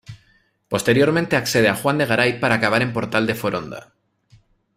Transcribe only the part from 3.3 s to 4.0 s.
Foronda.